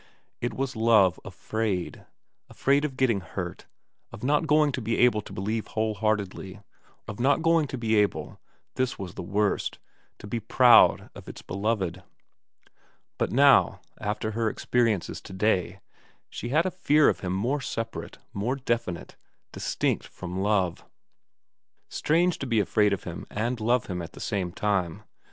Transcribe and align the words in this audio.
It 0.39 0.55
was 0.55 0.75
love 0.75 1.19
afraid; 1.23 2.07
afraid 2.49 2.85
of 2.85 2.97
getting 2.97 3.19
hurt, 3.19 3.67
of 4.11 4.23
not 4.23 4.47
going 4.47 4.71
to 4.71 4.81
be 4.81 4.97
able 4.97 5.21
to 5.21 5.31
believe 5.31 5.67
whole 5.67 5.93
heartedly, 5.93 6.59
of 7.07 7.19
not 7.19 7.43
going 7.43 7.67
to 7.67 7.77
be 7.77 7.95
able 7.97 8.39
this 8.77 8.97
was 8.97 9.13
the 9.13 9.21
worst 9.21 9.77
to 10.17 10.25
be 10.25 10.39
proud 10.39 11.11
of 11.13 11.29
its 11.29 11.43
beloved. 11.43 12.01
But 13.19 13.31
now, 13.31 13.79
after 13.99 14.31
her 14.31 14.51
experi 14.51 14.97
ences 14.97 15.21
to 15.21 15.33
day, 15.33 15.81
she 16.31 16.49
had 16.49 16.65
a 16.65 16.71
fear 16.71 17.07
of 17.07 17.19
him 17.19 17.33
more 17.33 17.61
separate, 17.61 18.17
more 18.33 18.55
definite, 18.55 19.17
distinct 19.51 20.07
from 20.07 20.39
love. 20.41 20.83
Strange 21.89 22.39
to 22.39 22.47
be 22.47 22.59
afraid 22.59 22.91
of 22.91 23.03
him 23.03 23.27
and 23.29 23.59
love 23.59 23.85
him 23.85 24.01
at 24.01 24.13
the 24.13 24.19
same 24.19 24.51
time. 24.51 25.03